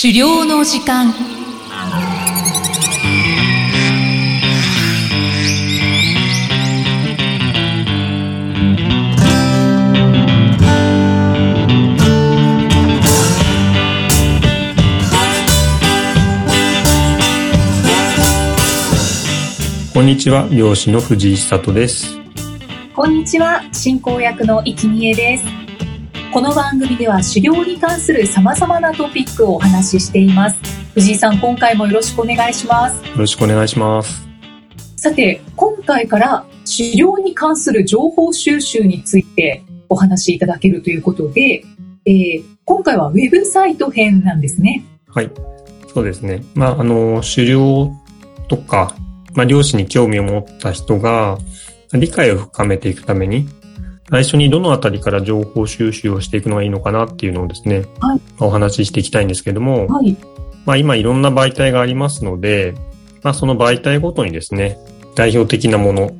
[0.00, 1.12] 狩猟の時間
[19.92, 22.16] こんにちは、漁師の藤井久人です。
[22.94, 25.67] こんにちは、進行役の生見恵です。
[26.32, 30.56] この番組では狩猟に関する様々なトピックをお話ししています。
[30.94, 33.06] 藤井さん、今回もよろしくお願いします。
[33.06, 34.28] よろしくお願いします。
[34.96, 41.64] さて、今回から狩猟に関する情報収集についてお話しいただけるということで、
[42.04, 44.84] えー今回はウェブサイト編なんですね。
[45.08, 45.30] はい。
[45.94, 46.44] そうですね。
[46.54, 47.90] まあ、あの、狩猟
[48.48, 48.94] とか、
[49.32, 51.38] まあ、漁師に興味を持った人が、
[51.94, 53.48] 理解を深めていくために、
[54.10, 60.16] 最初にどのあたりから情報収集をしていくのがいいのかなっていうのをですね、はいまあお話ししていきたいんですけども、はい。
[60.64, 62.74] まあ、今いろんな媒体がありますので、
[63.22, 64.78] まあ、その媒体ごとにですね、
[65.14, 66.10] 代表的なもの、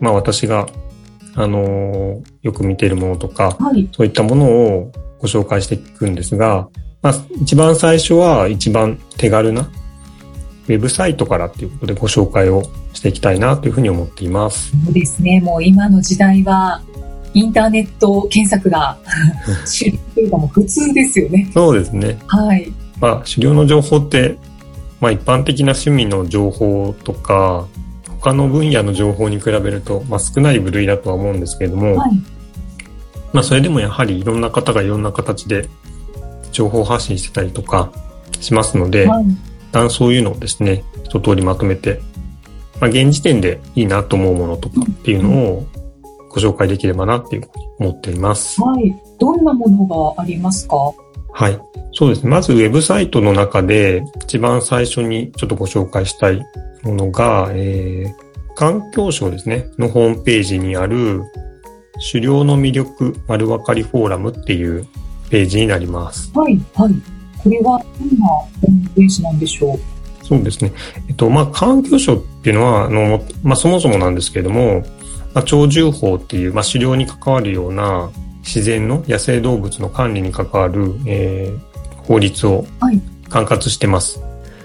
[0.00, 0.66] まあ、私が、
[1.34, 3.88] あのーよく見ているものとか、はい。
[3.92, 6.68] そういったものをご紹介していくんですが、
[7.02, 14.72] まあ、一番最初は一番手軽なウェブサイトからっていうことでご紹介をしていきたいなというふうに思っています。
[14.84, 15.40] そうですね。
[15.40, 16.82] もう今の時代は、
[17.36, 18.96] インターネット検索が
[19.66, 21.50] 主流というかもう普通ですよね。
[21.52, 22.18] そうですね。
[22.26, 22.72] はい。
[22.98, 24.38] まあ、狩猟の情報って、
[25.00, 27.66] まあ、一般的な趣味の情報とか、
[28.20, 32.10] 他の分野の情報に比べると、まあ、少ない部類だとは思うんですけれども、はい。
[33.34, 35.68] まあ、それでもやはりいろんな方がいろんな形で
[36.52, 37.92] 情報発信してたりとか
[38.40, 39.90] しますので、はい。
[39.90, 42.00] そういうのをですね、一通りまとめて、
[42.80, 45.66] まあ、現時点でいいなと思うものとかっていうのを
[46.36, 47.48] ご紹介できればなっていう
[47.78, 48.60] 思っています。
[48.60, 48.94] はい。
[49.18, 50.76] どんなものがありますか？
[51.32, 51.58] はい。
[51.92, 52.28] そうですね。
[52.28, 56.42] まずウェブサイトの中で一番最初にちょっとご紹介したい
[56.82, 61.22] ものが、えー、環境省ですね、のホームページにある
[62.12, 64.86] 狩猟の魅力丸分かりフォーラムっていう
[65.30, 66.30] ページになります。
[66.34, 66.60] はい。
[66.74, 66.94] はい。
[67.42, 69.78] これはどんなホームページなんでしょう？
[70.22, 70.72] そうですね。
[71.08, 74.82] えっと、まあ、環境省っていうのは、あの、まあ、そもそもなんですけれども、
[75.36, 78.10] まあ、鳥獣法っていう、まあ、狩猟に関わるような
[78.40, 81.76] 自然の野生動物の管理に関わる、えー
[82.06, 84.20] 法律をはい管轄してます。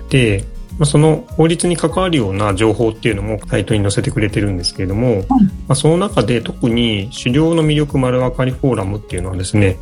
[0.09, 0.43] で、
[0.77, 5.25] まあ、その法律に関わるような情報っていうのもサイトに載せてくれてるんですけれども、
[5.67, 9.79] まあ、その中で特に狩猟の魅力丸分かりフォーラムっていうのはですね、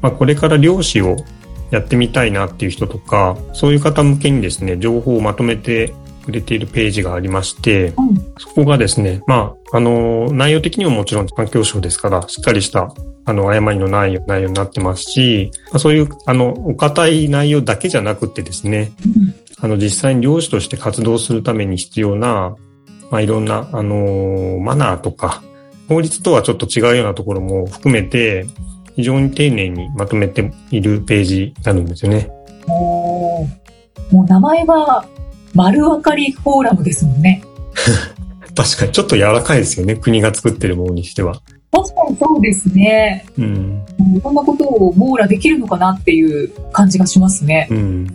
[0.00, 1.16] まあ、これから漁師を
[1.70, 5.92] やってみたいなっていう人とか、そういう方向けにですね、情報をまとめて
[6.28, 8.08] くれているページがありまして、はい。
[8.38, 12.92] そこがですね、まあ、あの、内容的にももちろん環境省ですから、しっかりした、
[13.24, 22.54] あの、誤りのない内容になってますし、まあそういう、あの、お堅い内容だけじゃなくてですね、うんあの、実際に漁師として活動するために必要な、
[23.10, 25.42] まあ、いろんな、あの、マナーとか、
[25.88, 28.46] 法律とはちょっと違うようなところも含めて、
[28.94, 32.28] 非常に丁寧にまとめているページになるんですよね。
[32.68, 33.48] も
[34.12, 35.04] う名前は
[35.54, 37.42] 丸分かりフォーラムですもんね。
[38.54, 39.94] 確かにちょっと柔らかいですよね。
[39.94, 41.40] 国が作ってるものにしては。
[41.70, 43.24] 確かにそうですね。
[43.38, 43.82] うん。
[44.16, 47.68] いろんなことを網羅できるのかなっていう感じがしますね。
[47.70, 48.06] うん。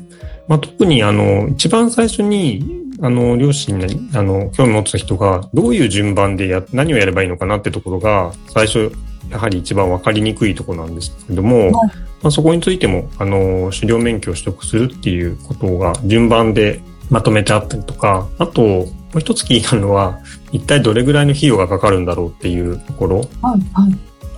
[0.47, 8.91] まあ、特にあの、一番最初に、あの、両親に、あの、興味持ってた人が、どういう順番でや、何をやればいいのかなってところが、最初、
[9.29, 20.19] やはり一番わかりにくいところなんですけども、はいまあ、そこについても、あの、狩猟免許を取得するっていうことが順番でまとめてあったりとか、あと、もう一つ気になるのは、
[20.51, 23.21] 一体どれぐらいの費用がかかるんだろうっていうところ。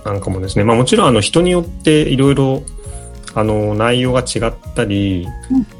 [0.04, 2.62] なんかもですね、まあもちろんあの人によっていろいろ
[3.34, 5.26] あの内容が違ったり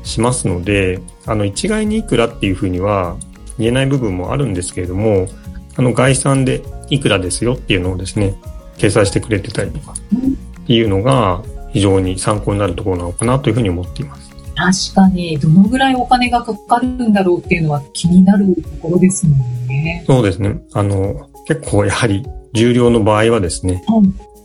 [0.03, 3.17] しますので、あの一概にいくらっていうふうには
[3.59, 5.29] 言えない部分もあるんですけれども、
[5.77, 8.35] あの概算でいくらですよっていうのをですね、
[8.79, 11.43] 掲載してくれてたりとかっていうのが
[11.73, 14.36] 非常に参考になるところなのかなというふうに思っています。
[14.57, 19.39] 確かに、どのぐらいお金がかかるんだろうっていうのは気になるところですもん
[19.69, 20.03] ね。
[20.07, 20.59] そうですね。
[20.73, 22.25] あの、結構やはり
[22.55, 24.03] 重量の場合はですね、はい。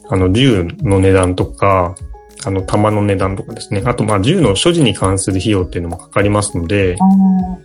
[0.09, 1.95] あの、銃の値段とか、
[2.43, 3.83] あの、弾の値段とかですね。
[3.85, 6.97] あと、まあ、銃の所持に関する費用っていうのもかかりますので、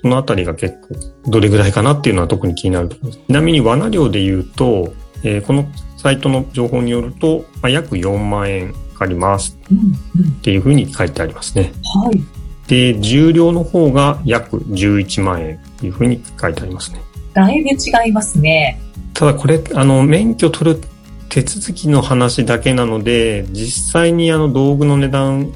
[0.02, 0.76] そのあたりが結
[1.24, 3.24] 構、どれぐらいかなっていうのは特に気になるところです。
[3.26, 4.92] ちなみに罠量で言うと、
[5.24, 5.64] えーこの
[5.96, 9.78] サイトの情報によると、まあ、約4万円かかりますうん。
[9.78, 10.28] うん。
[10.30, 11.72] っていうふうに書いてありますね。
[12.02, 12.22] はい。
[12.66, 17.00] で、重量の方が約11万円っていうふうに書いてありますね。
[17.34, 18.80] だいぶ違いますね。
[19.12, 20.80] ただこれ、あの、免許取る
[21.28, 25.52] 手続きの話だけなので、実際にあの道具の値段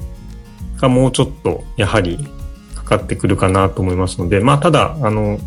[0.79, 2.19] がもうちょっと、やはり、
[2.75, 5.39] かかってくるかなと思いますので、まあ、ただ、あの、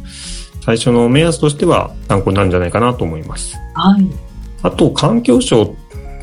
[0.65, 3.55] 最初の目安としては参考になるんじゃないかなと思います。
[3.75, 4.07] はい。
[4.63, 5.75] あと、環境省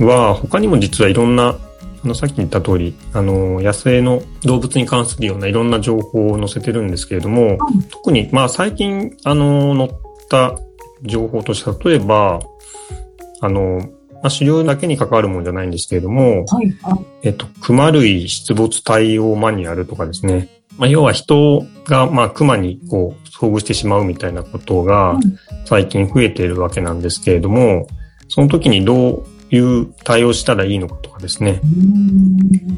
[0.06, 1.58] は、他にも実はいろんな、
[2.04, 7.58] あの、さっき言った通り、あの、野生の動物に関するようないろんな情報を載せてるんですけれども、
[7.90, 9.90] 特に、まあ、最近、あの、載っ
[10.30, 10.58] た
[11.04, 12.40] 情報として、例えば、
[13.42, 13.90] あの、
[14.22, 16.74] まあ、狩猟だけに関わるものじゃないんですけれども、はい、
[17.24, 20.50] えっと、熊類出没対応マニュアルとかですね。
[20.78, 25.20] まあ、要は人が、まあ、熊にこう、遭遇してしまうみたいなことが、
[25.66, 27.88] 最近増えているわけなんですけれども、
[28.28, 31.62] その時にどういう対応したらいいのかとかですね。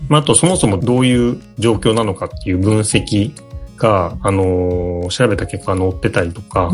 [0.10, 3.32] まあ、あと、そもそもどういう状況なのかっていう分析
[3.78, 6.72] が、あのー、調べた結果載ってたりとか、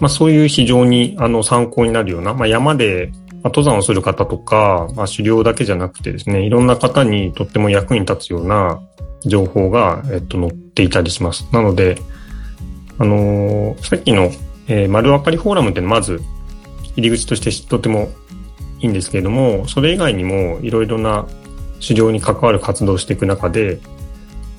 [0.00, 3.12] まあ、そういう非常にあの参考になるような、まあ、山で
[3.44, 8.80] 登山をする方とか、まあ、狩猟だけじゃなくてですね、いろんな方にとっても役に立つような
[9.26, 11.46] 情報が、えっと、載っていたりします。
[11.52, 11.98] なので、
[12.98, 14.30] あのー、さっきの、
[14.68, 16.20] えー、丸分かりフォーラムってまず
[16.96, 18.10] 入り口としてとても
[18.80, 21.26] いいんですけれども、それ以外にもいろいろな
[21.80, 23.78] 狩猟に関わる活動をしていく中で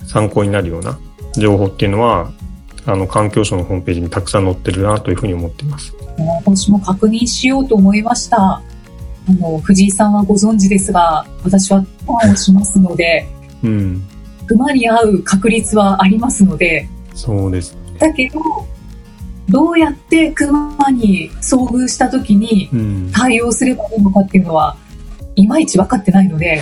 [0.06, 1.00] 参考になるような
[1.38, 2.32] 情報っていうのは、
[2.86, 5.94] あの、環境省のホームページにたくさん載ってるなというふうに思っています。
[6.44, 8.38] 私も確認しようと思いました。
[8.38, 8.64] あ
[9.40, 13.28] の、藤井さんはご存知ですが、私はファンをしますので、
[13.64, 14.04] うん。
[14.48, 18.00] 熊に会う確率はありますので、そうです、ね。
[18.00, 18.40] だけど、
[19.50, 22.70] どうやって熊に遭遇した時に
[23.14, 24.78] 対応すればいいのかっていうのは、
[25.36, 26.62] いまいち分かってないので、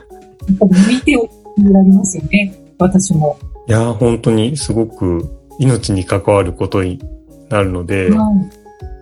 [0.88, 1.28] 見てお
[1.72, 3.38] られますよね、私も。
[3.68, 5.28] いや、本当にすごく
[5.58, 7.00] 命に関わることに
[7.48, 8.10] なるので、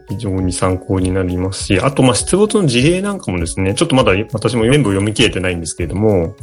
[0.09, 6.35] 非常に参考になりますし、あと、ま、出没の事例なんかもですね、ちょっとまだ私も全部読み切れてないんですけれども、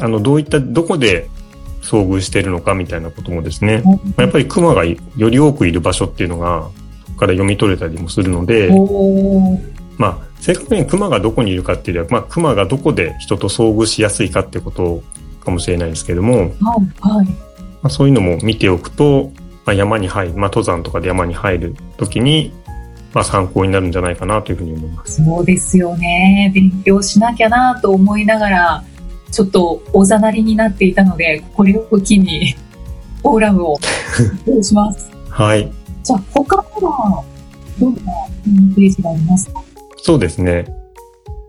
[0.00, 1.28] あの、どういった、どこで
[1.88, 3.82] 遭遇しているのかみたいなこともですね、
[4.18, 6.68] やっぱり熊がより多くいる場所っていうのが、
[7.06, 8.70] そこから読み取れたりもするので、
[9.96, 15.02] まあ、正確に熊がどこにいるかっていうよりは、まあ、熊がどこで人と遭遇しやすいかってこと
[15.44, 17.32] かもしれないですけども、はい、はい、ま
[17.84, 19.32] あ、そういうのも見ておくと、
[19.64, 22.52] まあ、山に入る、まあ、登山とかで山に入るときに、
[23.14, 25.24] まあ、参考になるんじゃないかなというふうに思います。
[25.24, 26.52] そうですよね。
[26.54, 28.84] 勉強しなきゃなと思いながら、
[29.30, 32.54] ちょっとおざなりになっていたので、これを機に、
[33.22, 33.78] フォーラムを
[34.62, 35.10] します。
[35.28, 35.70] はい。
[36.02, 37.24] じゃあ、他は、
[37.78, 39.62] どんなホームページがありますか？
[39.96, 40.66] そうですね。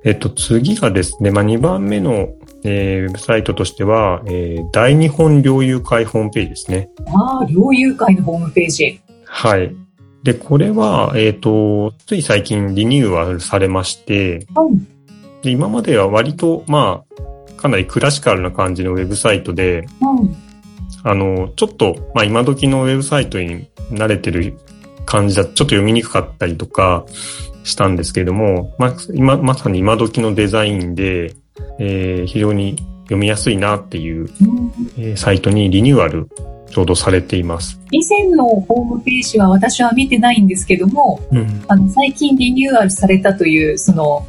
[0.03, 2.29] えっと、次がですね、まあ、2番目の
[2.63, 6.89] えー、ウェブサイトとしては、えー、大日本猟友会ホームページですね。
[7.07, 8.99] ああ、猟友会のホームページ。
[9.25, 9.75] はい。
[10.23, 14.85] で、これは、えっ、ー、と、つい最近リニューアルされまして、うん、
[15.41, 17.23] で今までは割と、まあ、
[17.59, 20.35] かなりクラシカルな感じのウェブサイトで、うん、
[21.03, 24.57] あの、ちょっと、まあ、今時のウェブサイトに慣れてる
[25.05, 27.05] 感じだとちょっと読みにくかったりとか
[27.63, 31.35] したんですけれども、まあ、今、まさに今時のデザインで、
[31.79, 34.29] えー、非常に読みやすいなっていう、
[34.97, 36.29] えー、サイトにリニューアル
[36.69, 37.81] ちょうどされています。
[37.91, 44.25] 以前のホームページは私は見てないんですけども、うん、あの最近リニューアルされたというその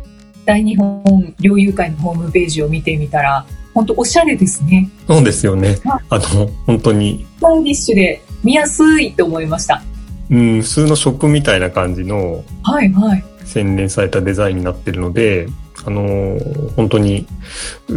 [0.51, 4.91] 大日本猟友会のホームページを見てみたら、本当おしゃれですね。
[5.07, 5.79] そうですよね。
[6.09, 7.25] あの、本当に。
[7.39, 9.81] スタイリッシュで見やすいと思いました。
[10.29, 13.25] うん、普通の食みたいな感じの、はいはい。
[13.45, 15.47] 洗練されたデザインになってるので、
[15.87, 16.37] あの、
[16.75, 17.29] 本当に、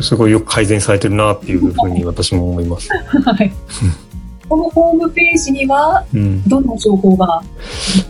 [0.02, 2.90] すごいよく改善されてるなっていうふうに私も思います。
[3.26, 3.52] はい。
[4.50, 6.06] このホームページには、
[6.48, 7.42] どんな情報が、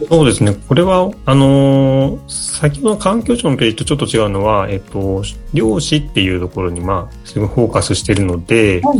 [0.01, 0.55] うん、そうですね。
[0.67, 5.23] これは、あの先ほどの環境省のページとちょっと違うのは、えっと、
[5.53, 8.97] 漁師っていうところに、まあ、すごいフォーカスしているので、はい、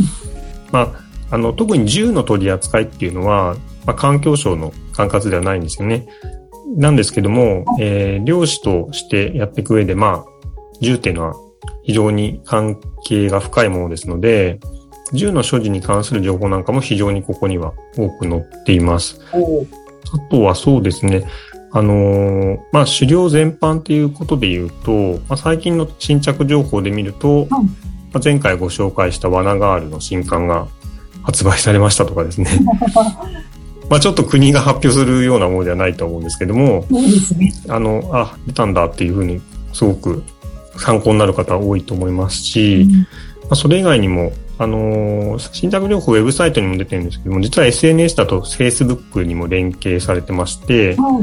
[0.72, 6.06] まあ、あの、特に銃の取り扱いっていうのは、まあ、環境省の管轄ではないんですよね。
[6.76, 10.48] なんですけども、えー、漁師としてやっていく上で、まあ、
[10.80, 11.34] 銃っていうのは
[11.84, 14.58] 非常に関係が深いものですので、
[15.14, 19.20] 銃の所持に関する情報なんかも非常にここには多く載っています。
[20.12, 21.26] あとはそうですね、
[21.72, 27.56] あのー、まあ、狩猟全般っていうことで言うと、まあ、最近の新着情報で見ると、うん、ま
[28.14, 30.68] あ、前回ご紹介したワナガールの新刊が
[31.24, 32.48] 発売されましたとかですね。
[33.90, 37.52] まあちょっと国が発表するようなものではないと思うんですけども、ね。
[37.68, 39.40] あの、あ、出たんだっていうふうに
[39.72, 40.22] すごく
[40.76, 43.06] 参考になる方多いと思いますし、うん、ま
[43.50, 51.20] あ、それ以外にも、あのー、新宅療法ウェブサイトにも出てるんですけども、実は SNS だと Facebook にも連携されてまして、は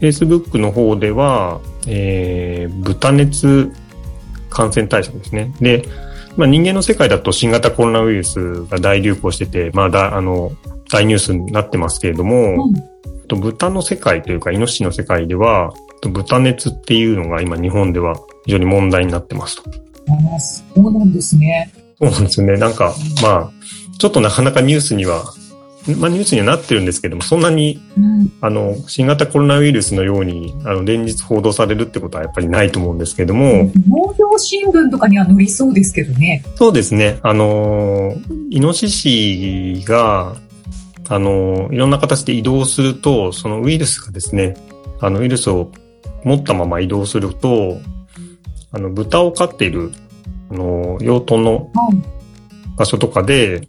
[0.00, 3.70] い、Facebook の方では、えー、豚熱
[4.48, 5.54] 感染対策ですね。
[5.60, 5.84] で、
[6.36, 10.52] まあ、人間の世界だと新型コロナウイルスが大流行してて、まあ、だ、あの、
[10.90, 12.66] 大ニュースになってますけれども、
[13.30, 15.72] うん、豚の世界というか、イノシシの世界では、
[16.02, 19.70] 豚熱っていうのが今日本では非常に問題になってますと。
[20.08, 21.72] あそうなんですね。
[21.98, 22.56] そうなんですよね。
[22.56, 23.50] なんか、まあ、
[23.98, 25.24] ちょっとなかなかニュースには
[25.94, 33.70] まあ、ニュースにはなってるんですけども、そんなに、うん、あの、新型コロナウイルスのように、あの、連日報道されるってことはやっぱりないと思うんですけども。
[33.88, 36.44] 農業新聞とかには載りそうですけどね。
[36.56, 37.20] そうですね。
[37.22, 38.14] あの、
[38.50, 40.36] イノシシが、
[41.08, 44.56] あの、いろんな形で移動すると、そのウイルスがですね、
[45.00, 45.70] あの、ウイルスを
[46.24, 47.78] 持ったまま移動すると、
[48.72, 50.05] あの、豚を飼っている、あ
[50.54, 51.70] の、養豚の
[52.76, 53.68] 場所とかで、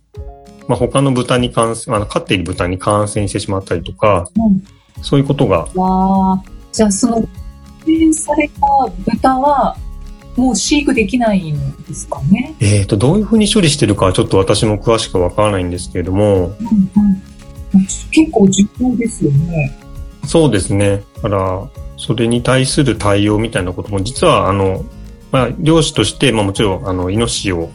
[0.67, 5.67] まあ、他の豚に感染、あの、飼っている豚に感染してしまったりとか、うん、そういうことが。
[5.75, 7.27] わあ、じゃあその、
[7.85, 8.67] 感された
[9.05, 9.77] 豚は、
[10.35, 12.53] もう飼育できないんですかね？
[12.59, 16.25] えっ、と、どういうふうに処理してるかはちょっと私も詳しくわからないんですけれども。
[16.25, 16.51] うん
[17.73, 17.81] うん、
[18.11, 19.79] 結構重要ですよね。
[20.25, 21.01] そうですね。
[21.15, 24.85] だから、それに対する対応みたいなことも、実は、あの、
[25.31, 27.69] まあ、漁師として、まあもちろん、あの、イノシシを、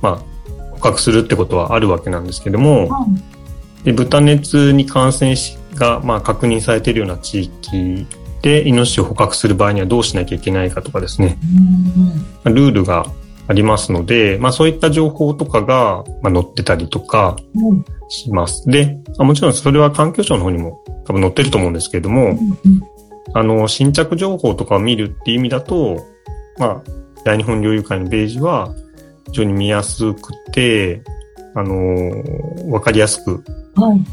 [0.00, 0.38] まあ、
[0.78, 2.88] 捕獲するってことはあるわけなんですけども、
[3.84, 5.34] で豚熱に感染
[5.74, 8.06] が、まあ、確認されているような地域
[8.42, 11.38] でイノシシを捕獲する場合にはどうしなきゃいけないかとかですね、
[12.44, 13.06] ルールが
[13.48, 17.36] ありますので、まあ、そういった情報とかが、まあ、載ってたりとか
[18.08, 18.68] します。
[18.68, 22.38] で、もちろんそれは環境省の方にも多分載ってると思うんですけれども、
[23.34, 26.04] あの、新着情報とかを見るっていう意味だと、
[26.58, 26.82] まあ、
[27.24, 28.74] 大日本領有会のページは、
[29.26, 31.02] 非常に見やすくて、
[31.54, 32.22] あの
[32.70, 33.42] わかりやすく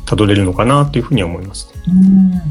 [0.06, 2.42] たどれるのかなというふうには思います、うん、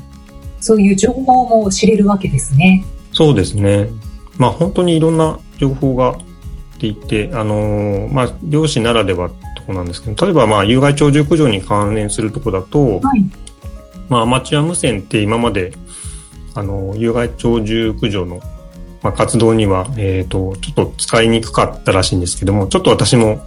[0.61, 2.85] そういう情報も知れるわけですね。
[3.13, 3.89] そうですね。
[4.39, 6.17] まあ本当にいろんな情報がっ
[6.79, 13.25] ていて、あのまあ漁師ならではとこなんですけど、例えばまあ有害鳥獣駆除に関連するとこだと、はい、
[14.09, 15.73] まあアマチュア無線って今まで
[16.55, 18.41] あの有害鳥獣駆除の
[19.05, 23.47] まあ、活動には、えっ、ー、と、ちょっと使いにくかったらしいんですけども、ちょっと私も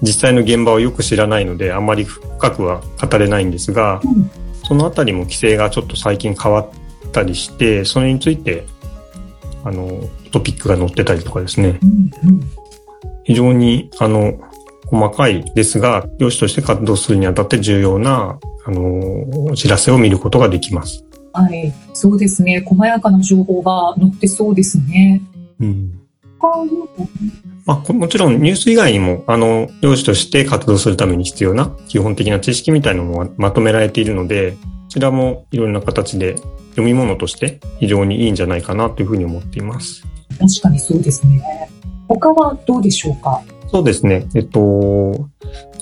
[0.00, 4.00] 実際の現場をよく知らないので、あまり深くは語れないんですが、
[4.64, 6.68] そのあたりも規制がちょっと最近変わっ
[7.12, 8.64] たりして、それについて、
[9.62, 10.00] あの、
[10.32, 11.78] トピックが載ってたりとかですね、
[13.24, 14.32] 非常に、あの、
[14.86, 21.04] 細かいですが、漁師として活動するにあたって重要な、あの、お知らせを見ることができます。
[21.34, 22.62] はい、そうですね。
[22.64, 25.20] 細やかな情報が載ってそうですね。
[25.60, 26.00] うん。
[27.66, 36.36] まあ、もちろんニュース以外にも、あの、漁師として活動するために必要な基本的な知識みたいなのもまとめられているので、こちらもいろんな形で
[36.70, 40.04] 読み物として非常にいいんじゃないかなというふうに思っています。
[40.38, 41.42] 確かにそうですね。
[42.06, 43.42] 他はどうでしょうか？
[43.68, 44.26] そうですね。
[44.34, 45.28] えっと、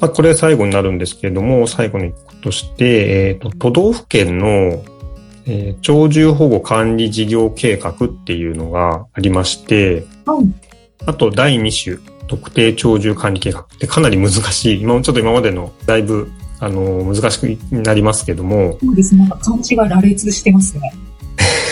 [0.00, 4.82] まあ、これ最後になるんですけれども、最後にとして、えっと、都道府県の
[5.46, 10.54] えー、鳥獣保護管理事業計画っていうのがありまして、うん、
[11.06, 16.30] あと第2種、特定鳥獣管理計画ってかなり難しい、今ちょっと今までのだいぶ、
[16.60, 18.78] あの、難しくなりますけども。
[18.80, 19.20] そうですね。
[19.22, 20.92] なんか漢字が羅列してますね。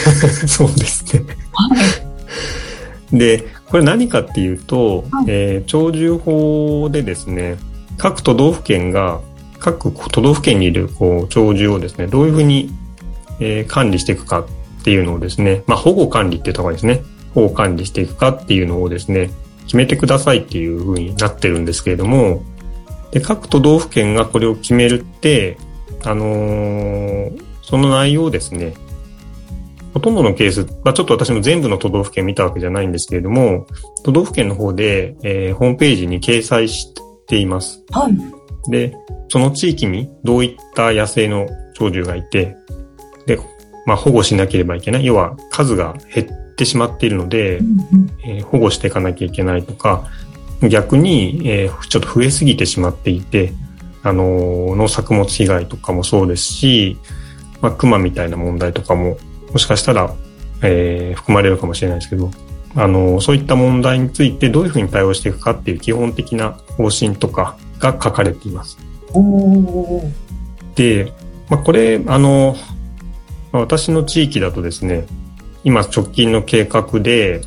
[0.48, 1.24] そうですね。
[1.52, 1.68] は
[3.12, 3.18] い。
[3.18, 7.56] で、これ何かっていうと、はい、えー、鳥獣法でですね、
[7.96, 9.20] 各都道府県が、
[9.58, 12.70] 各都道府県にいるこう鳥獣をですね、どういうふうに
[13.40, 14.46] えー、管理していくかっ
[14.84, 17.02] ていうのをですね、まあ、保護管理っていうところですね、
[17.34, 19.30] 保護管理していくかっていうのをですね、
[19.64, 22.42] 決めてくださいっていうふうになってるんですけれども、
[23.12, 25.58] で、各都道府県がこれを決めるって、
[26.04, 28.74] あのー、その内容をですね、
[29.92, 33.66] ほとんどのケース、まあ、ちょっと私も全部の都道府県見たわけじゃないんですけれども、
[34.04, 36.94] 都道府県の方で、えー、ホームページに掲載し
[37.26, 37.84] ています。
[37.90, 38.70] はい。
[38.70, 38.94] で、
[39.28, 42.56] その地域にどういった野生の鳥獣がいて、
[43.36, 43.40] で、
[43.86, 45.04] まあ、保護しなければいけない。
[45.04, 50.04] 要は数が減ってしまっているので、うんうん、えー、保護していかなきゃいけないとか、
[50.68, 53.52] 逆に、えー、ちょっと増えすぎてしまっていて、
[54.02, 56.98] あのー、農作物被害とかもそうですし、
[57.60, 59.16] まあ、熊みたいな問題とかも、
[59.52, 60.14] もしかしたら、
[60.62, 62.30] えー、含まれるかもしれないですけど、
[62.74, 68.78] あのー、そういった問題についてどういうふうに対応していくかっていう基本的な方針とかが書かれています。
[70.74, 71.12] で、
[71.48, 72.79] まあ、これ、あのー、
[73.52, 75.06] 私の地域だとですね、
[75.64, 77.42] 今直近の計画で、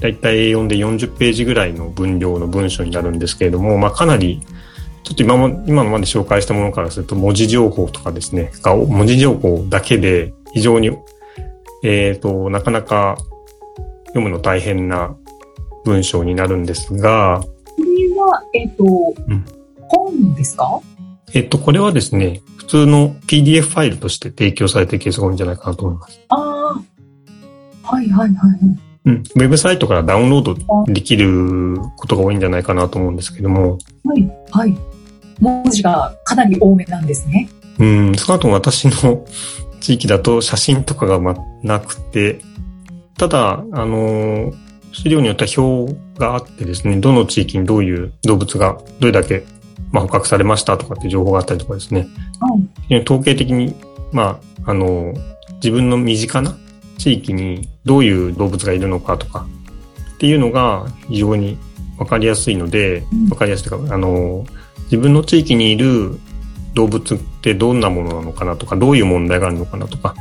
[0.00, 4.40] だいたい A4 で40ページぐらいの分量の文章になるんですけれども、まあかなり、
[5.02, 10.90] ちょっと今も、今のまで紹介したものからすると文字情報とかですね、が文字情報だけで非常に、
[11.82, 13.16] えっ、ー、と、なかなか
[14.08, 15.16] 読むの大変な
[15.84, 17.42] 文章になるんですが、
[18.18, 19.44] は、えっ、ー、と、うん、
[19.88, 20.80] 本ですか？
[21.34, 26.20] えっと、これはですね、普通の PDF ファイルとして提供されてるケースが多いんじゃないかなと思います。
[26.28, 26.98] ああ。
[27.82, 28.30] はいはいはい。
[29.06, 29.14] うん。
[29.14, 33.78] ウェブサイトからダウンロードできることが多いんじゃないかなと思うんですけども。
[34.04, 34.78] はい、はい。
[35.40, 37.48] 文字がかなり多めなんですね。
[37.78, 38.14] うん。
[38.16, 39.24] 少なくとも私の
[39.80, 42.40] 地域だと写真とかがまなくて、
[43.16, 44.52] ただ、あの、
[44.92, 49.44] 資料によっては表があってですね、どの地域にどういう動物がどれだけ、
[49.92, 52.06] まあ、捕獲されましたとかっていう情報があったりとかですね、
[52.90, 53.74] うん、統計的に、
[54.12, 55.14] まあ、あの、
[55.56, 56.56] 自分の身近な
[56.98, 59.46] 地域にどういう動物がいるのかとか
[60.14, 61.58] っていうのが非常に
[61.98, 64.44] わかりやすいので、わかりやすいというか、あの、
[64.84, 66.18] 自分の地域にいる
[66.74, 70.14] 動物ってどんなものなのかなとか、どういう問題があるのかなとか、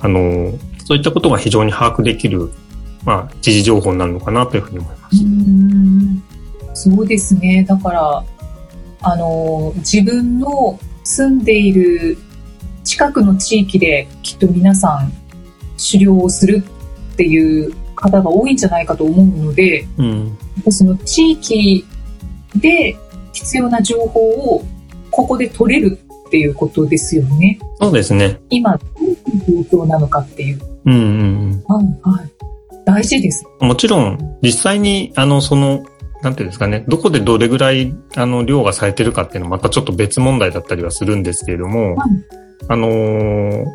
[0.00, 0.52] あの、
[0.84, 2.50] そういったことが非常に把握できる、
[3.04, 5.24] まあ、時事情報になるのかなというふうに思います。
[5.24, 6.22] うん
[6.74, 7.64] そうですね。
[7.64, 8.24] だから、
[9.02, 12.18] あの、自分の住んでいる
[12.84, 15.12] 近くの地域できっと皆さん
[15.76, 16.62] 狩猟をする
[17.12, 20.38] っていう方が多いんじゃないかと思うので、うん、
[20.70, 21.84] その地域
[22.56, 22.96] で
[23.32, 24.64] 必要な情報を
[25.10, 27.58] ここで取れるっていうことですよね。
[27.80, 28.40] そうですね。
[28.50, 29.04] 今、どう
[29.50, 30.60] いう状況なのかっていう。
[30.86, 31.64] うんうん。
[31.66, 32.30] はい、はい。
[32.84, 33.44] 大事です。
[33.60, 35.84] もちろん、実際に、あの、その、
[36.22, 42.08] なんていうんですかね、どこでどれぐらい、あの、量がされてるかっていうのはまたちょっと別問題だったりはするんですけれども、はい、
[42.68, 43.66] あのー、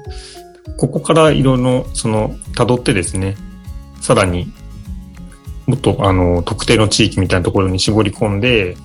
[0.78, 3.36] ここからいろいろ、その、辿ってですね、
[4.00, 4.52] さらに、
[5.66, 8.78] もっと、あの、特定の地域みたいなところに絞り込んで、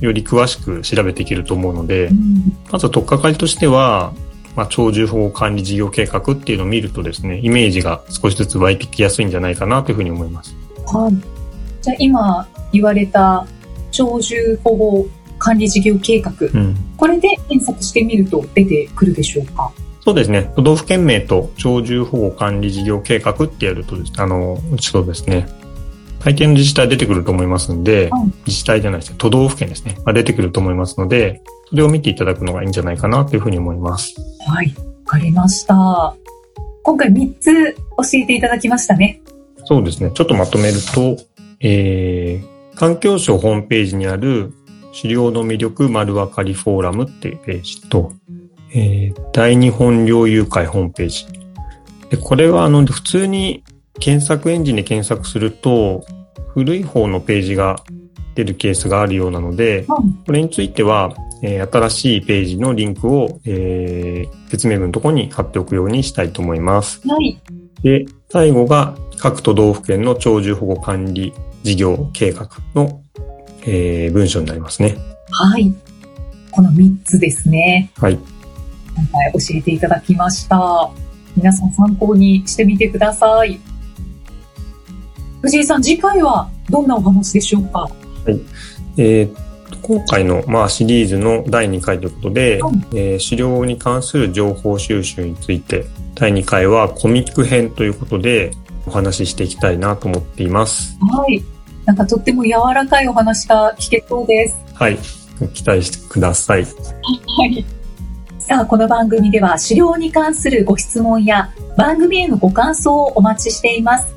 [0.00, 4.12] より詳しく調べていけると思うので、うん、まず取っかかりとしては、
[4.54, 10.54] まあ、鳥獣保護管理事業計画っていうのを見るとですね、イメージが少しずつ湧いてきやすいんじゃないかなというふうに思います。
[10.86, 11.14] はい。
[11.82, 13.46] じゃあ今言われた
[13.90, 15.06] 鳥獣保護
[15.38, 19.72] 管理事業計画、うん、これで検索してみると出てくるでしょうか？
[20.00, 20.50] そうですね。
[20.56, 25.46] 都道府県名と鳥獣保護管理事業計画ってやると、あの、そうですね。
[26.20, 34.14] 大抵の自治体出てくると思いますんで、うん、自治体じゃないですね、都道府県ですね、出てくると思いますので、それを見ていただくのがいいんじゃないかなというふうに思います。
[34.46, 36.16] はい、わかりました。
[36.82, 37.78] 今回3つ教
[38.14, 39.20] えていただきましたね。
[39.64, 40.10] そうですね。
[40.12, 41.18] ちょっとまとめると、
[41.60, 44.54] えー、環境省ホームページにある
[44.94, 48.12] 狩猟の魅力丸分かりフォーラムっていうページと、
[48.72, 51.26] えー、大日本猟友会ホームページ。
[52.10, 53.64] で、これはあの、普通に
[53.98, 56.04] 検索エンジンで検索すると、
[56.54, 57.82] 古い方のページが
[58.36, 59.84] 出るケースがあるようなので、
[60.26, 67.00] これについては、えー、新しいページのリンクを、えー、説明文のところに貼っておくようにしたいと思います。
[67.08, 67.40] はい。
[67.82, 73.02] で、最後が各都道府県の鳥獣保護管理事業計画の、
[73.62, 74.96] えー、文章になりますね。
[75.30, 75.74] はい。
[76.50, 77.90] この3つですね。
[77.96, 78.14] はい。
[78.14, 80.90] 今回教えていただきました。
[81.36, 83.60] 皆さん参考にしてみてください。
[85.42, 87.80] 藤井さん、次回はどんなお話でしょうか？
[87.80, 87.88] は
[88.30, 88.40] い。
[88.96, 89.36] えー、
[89.82, 95.84] 今回の、まあ、シリーズの第2回ということで、うん、えー、狩猟に関する情報収集について、
[96.16, 98.50] 第2回はコミック編ということで、
[98.88, 100.98] お話ししていきたいなと思っています。
[101.00, 101.42] はい。
[101.84, 104.56] なんかとっても柔らかいお話が聞けそうです。
[104.74, 104.98] はい。
[105.54, 106.64] 期待してください。
[106.64, 106.68] は
[107.46, 107.64] い。
[108.38, 114.14] さあ、この番組では狩猟に関するご質問や番組へのご感想をお待ちしています。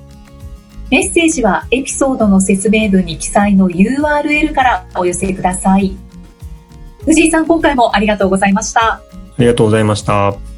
[0.89, 5.95] メッセージはエピソードの説明文に記載の URL からお寄せください。
[7.05, 8.95] 藤井さん、今回もありがとうございました。
[8.95, 9.01] あ
[9.37, 10.50] りがとうございました。